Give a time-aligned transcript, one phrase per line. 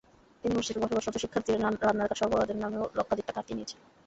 [0.43, 3.79] তিনি হোস্টেলে বসবাসরত শিক্ষার্থীদের রান্নার কাঠ সরবরাহের নামেও লক্ষাধিক টাকা হাতিয়ে নিয়েছেন।